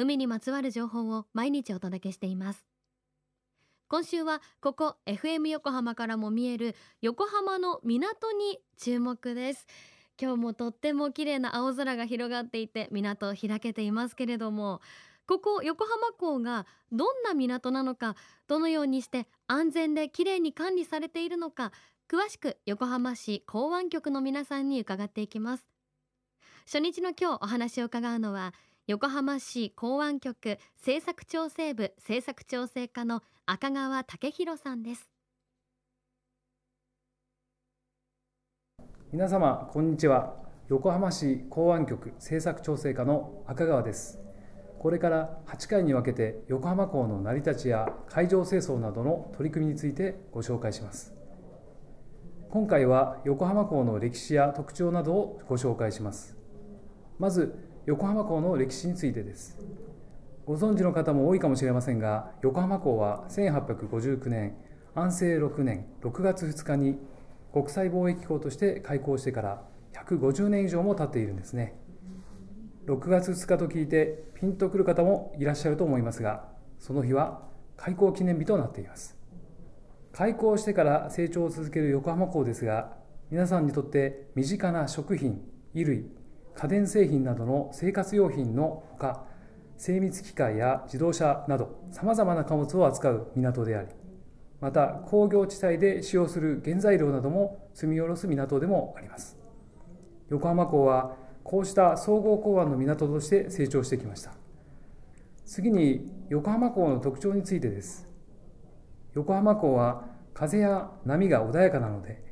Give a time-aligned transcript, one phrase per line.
[0.00, 2.64] 海にまつわる情報を毎日お届けしています。
[3.86, 9.66] 今週はここ FM 横浜からも見える横浜の港に注目です。
[10.18, 14.80] 今日もとっても綺麗な青空が広がっていて港を開けていますけれども
[15.26, 21.72] ここ横浜港がどんな港なのかどのようにして安全で綺麗に管理されているのか
[22.10, 25.70] 詳しく横浜市港湾局の皆さんに伺っていきます。
[26.64, 28.54] 初日の今日お話を伺うのは
[28.90, 35.12] 横浜市港湾局政策調整部政策調整課の赤川武弘さんです。
[39.12, 40.34] 皆様こんにちは。
[40.68, 44.18] 横浜市港湾局政策調整課の赤川です。
[44.80, 51.14] これから8回に分けて横浜港の成り立ちや海上清掃などの取り組みについてご紹介します。
[52.50, 56.36] 今回は横浜港の歴史や特徴などをご紹介します。
[57.20, 59.58] まず横浜港の歴史についてです。
[60.46, 64.54] ご存知の方も多いかもしれませんが横浜港は1859年
[64.94, 67.00] 安政6年6月2日に
[67.52, 71.74] 国際貿易港として開港してから150年以上も経っているんですね。
[72.86, 76.46] 6月2日と聞いてピンとくる方もいらっしゃると思いますが
[76.78, 77.42] その日は
[77.76, 79.18] 開港記念日となっています。
[80.12, 82.92] 開港してから成長を続ける横浜港ですが
[83.32, 86.19] 皆さんにとって身近な食品衣類
[86.60, 89.24] 家電製品などの生活用品のほか
[89.78, 93.88] 精密機械や自動車などさまざまな貨物を扱う港であり
[94.60, 99.38] また工業地帯で使用する原材料なども積み下ろす港でもあります。
[100.28, 104.34] 横浜港はこうした総合港湾の港として成長してきました。
[105.46, 108.06] 次に横浜港の特徴についてです。
[109.14, 112.22] 横浜港は風や波が穏やかなので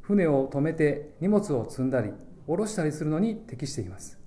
[0.00, 2.14] 船を止めて荷物を積んだり
[2.46, 4.18] 下ろしたりするのに適しています。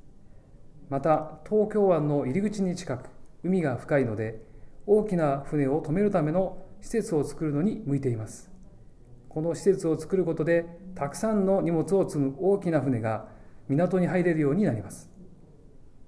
[0.90, 3.10] また東京湾の入り口に近く
[3.44, 4.42] 海が深いので
[4.86, 8.50] 大きな船を止めるための施設を作るのに向いています。
[9.30, 13.28] この施設を作ることでたくさんの荷物を積む大きな船が
[13.68, 15.10] 港に入れるようになります。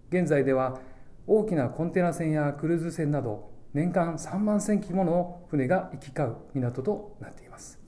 [0.10, 0.80] 現在では
[1.28, 7.80] 大きなコンテナ船やクルーズ船など年間3万隻機もの船が行き交う港となっています。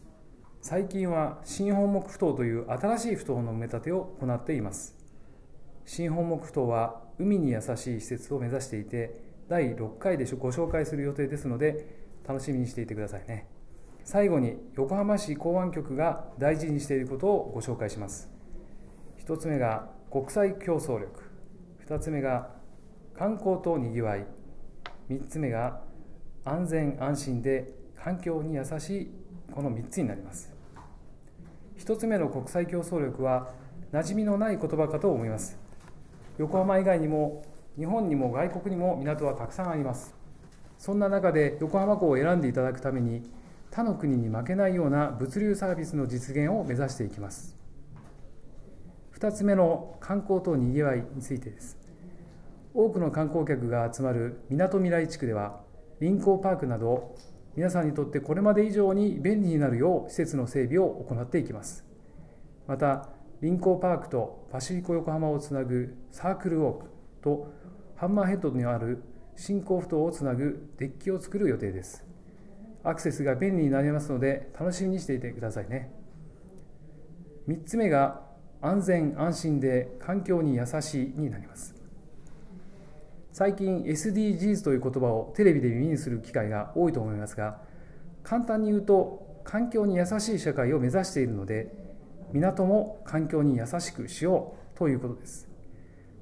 [0.63, 4.95] 最近は新本木ふ頭という新しいふ頭の埋め立てを行っています。
[5.85, 13.47] 新本木ふ頭は海に優しい施設を目指していて第6回でご紹介する予定ですので楽しみにしていてくださいね。
[14.03, 18.29] 最後に横浜市港湾局が大事にしていることをご紹介します。
[19.25, 21.23] 1つ目が国際競争力。
[21.87, 22.51] 2つ目が
[23.17, 24.27] 観光とにぎわい。
[25.09, 25.81] 3つ目が
[26.45, 29.20] 安全安心で環境に優しい
[29.51, 30.51] この3つになります。
[31.79, 33.49] 1つ目の国際競争力は
[33.91, 35.57] 馴染みのない言葉かと思います。
[36.37, 37.43] 横浜以外にも
[37.77, 40.15] 日本にも外国にも港はたくさんあります。
[40.77, 43.29] そんな中で横浜港を選んでいただくために
[43.69, 47.55] 他の国に負けないような物流サービスの実現を目指していきます。
[49.17, 51.77] 2つ目の観光とにぎわいについてです。
[52.73, 55.59] 多くの観光客が集まるみなとみらい地区では
[55.99, 57.15] 臨港パークなど
[57.55, 61.85] 皆さんにとってこれまで以上に便利になるよう施設の整備を行っていきます。
[62.67, 63.09] また
[63.41, 66.85] 臨港パークとパシフィコ横浜をつなぐサークルウォーク
[67.21, 67.53] と
[67.95, 69.03] ハンマーヘッドにある
[69.35, 72.05] 新港埠頭をつなぐデッキを作る予定です。
[72.83, 75.91] アクセスが便利になりますので楽しみにしていてくださいね。
[77.47, 78.21] 3つ目が
[78.61, 81.80] 安全安心で環境に優しいになります。
[83.33, 87.61] 最近 SDGs という言葉をテレビで耳にする機会が多いと思いますが
[88.23, 91.71] 簡単に言うと環境に優しい社会を目指しているので
[92.33, 95.49] 港も環境に優しくしようということです。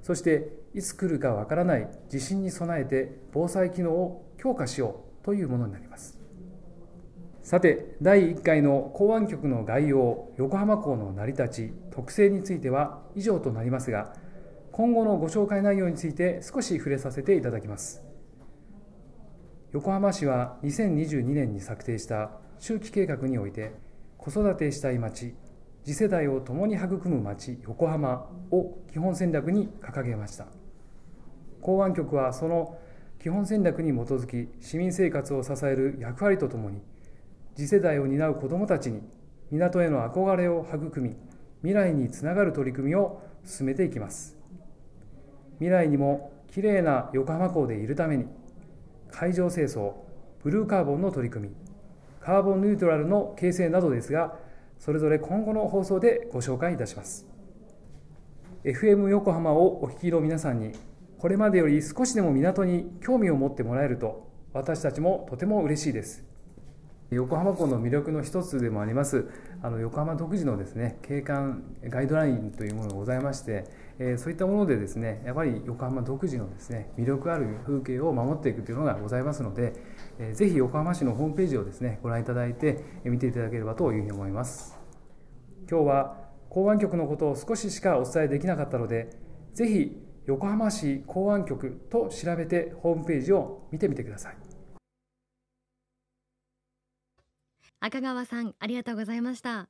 [0.01, 6.19] そしていつ来るかわからない地震に備えて防災機能を強化しようというものになります。
[7.44, 14.13] さて第1回の港湾局の概要横浜港の成り立ち特性については以上となりますが
[14.80, 18.02] 今後のご紹介内容について少し触れさせていただきます。
[19.74, 23.74] 横浜市は2022年に策定した周期計画において
[24.18, 25.36] 子育てしたい町
[25.84, 30.48] 次世代を共に育む町横浜を基本戦略に掲げました。
[31.60, 32.78] 港湾局はその
[33.22, 36.81] 基本戦略に基づき市民生活を支える役割とともに
[37.54, 39.02] 次世代を担う子どもたちに
[39.52, 41.18] 港への憧れを育み
[41.64, 44.38] 未来につながる取り組みを進めていきます。
[45.59, 48.25] 未来にもきれいな横浜港でいるために
[49.11, 49.94] 海上清掃
[50.44, 51.56] ブルーカーボンの取り組み
[52.21, 54.35] カーボンニュートラルの形成などですが
[54.77, 57.27] それぞれ今後の放送でご紹介いたします。
[58.63, 60.71] FM 横浜をお聞きの皆さんに
[61.17, 66.29] これまでより少しでも港に興味を持ってもらえると私たちもとても嬉しいです。
[67.11, 69.27] 横浜港の魅力の一つでもあります。
[69.63, 73.65] あの横浜独自のですね景観ガイドラインというものがございまして、
[73.97, 79.73] えー、そういったものでですねやっぱり横浜独自のですね魅力ある風景を守っていくというのがございますので、
[80.19, 84.77] えー、ぜひ横浜市のホームページをですねご覧いただいて見ていただければというふうに思います。
[85.69, 89.09] 今日は港湾局のことを少ししかお伝えできなかったので
[89.53, 94.49] ぜひ横浜市港湾局と調べてホームページを見てみてください。
[97.80, 99.70] 赤川さんありがとうございました。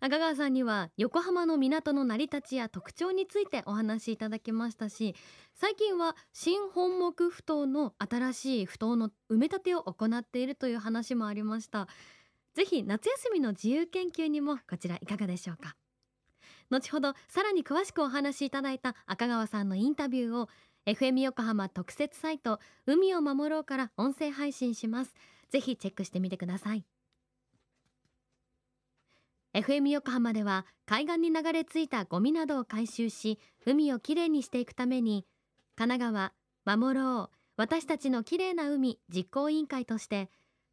[0.00, 5.14] 赤川さんには横浜の港の成り立ちや特徴についてお話しいただきましたし
[5.54, 11.88] 最近は新本木埠頭の新しい埠頭の埋め立てを行っているという話もありました。
[12.54, 15.76] ぜひ夏休みの自由研究にもこちらいかがでしょうか。
[16.70, 20.48] 後ほどさらに詳しくお話しいただいた赤川さんのインタビューを
[20.86, 25.14] FM 横浜特設サイト海を守ろうから音声配信します。
[25.50, 26.84] ぜひチェックしてみてください。
[29.54, 35.24] FM 横浜では海岸に流れ着いたゴミなどを回収し海をきれいにしていくために
[35.76, 36.32] 神奈
[36.66, 40.30] 川守ろう私たちのきれいな海実行委員会として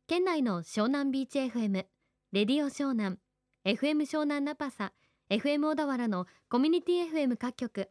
[0.07, 1.85] 県内の湘南ビーチ FM
[2.31, 3.17] レディオ湘南
[3.65, 4.91] FM 湘南ナパサ
[5.29, 7.89] FM 小田原のコミュニティ FM 各局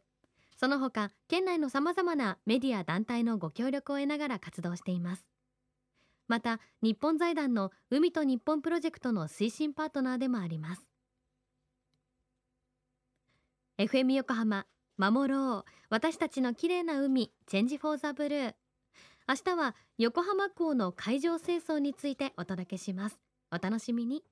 [0.55, 5.34] その他県内のさまざまなメディア団体のご協力を得ながら活動しています。
[6.27, 10.81] また日本財団の海と日本プロジェクトの推進パートナーでもあります。
[13.77, 14.65] FM 横浜
[14.97, 15.71] 守ろう。
[15.89, 18.53] 私たちの綺麗な海チェンジフォーザブルー。
[19.27, 23.19] 明日は横浜港の海上清掃についてお届けします。
[23.51, 24.23] お楽しみに。